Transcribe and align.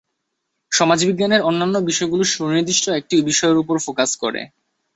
সমাজবিজ্ঞানের 0.71 1.41
অন্যান্য 1.41 1.75
বিষয়গুলো 1.89 2.23
সুনির্দিষ্ট 2.33 2.85
একটি 2.99 3.15
বিষয়ের 3.29 3.61
উপর 3.63 3.75
ফোকাস 3.85 4.11
করে। 4.23 4.41